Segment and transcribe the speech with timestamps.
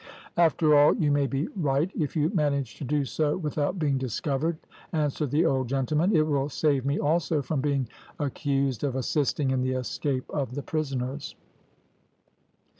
[0.35, 4.57] "`After all you may be right, if you manage to do so without being discovered,'
[4.91, 6.09] answered the old gentleman.
[6.13, 10.63] `It will save me also from being accused of assisting in the escape of the
[10.63, 11.35] prisoners.'